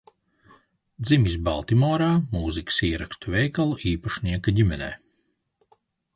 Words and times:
Dzimis 1.07 1.35
Baltimorā 1.49 2.07
mūzikas 2.37 2.81
ierakstu 2.89 3.35
veikala 3.37 3.79
īpašnieka 3.93 4.57
ģimenē. 4.63 4.91